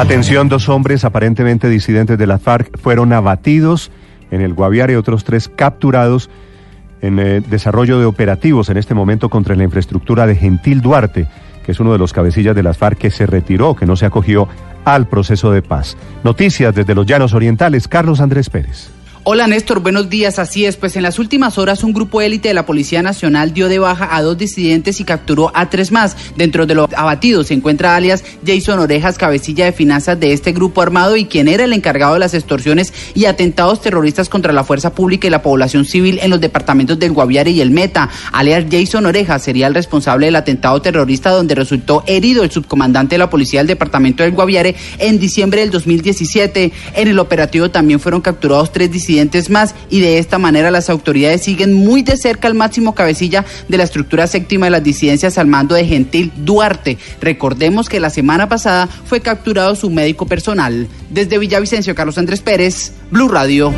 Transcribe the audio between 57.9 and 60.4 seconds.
la semana pasada fue capturado su médico